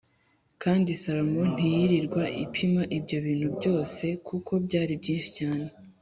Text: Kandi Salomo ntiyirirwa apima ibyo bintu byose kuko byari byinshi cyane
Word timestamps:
Kandi 0.63 0.89
Salomo 1.01 1.41
ntiyirirwa 1.53 2.23
apima 2.43 2.81
ibyo 2.97 3.17
bintu 3.25 3.47
byose 3.57 4.05
kuko 4.27 4.51
byari 4.65 4.93
byinshi 5.01 5.29
cyane 5.39 5.67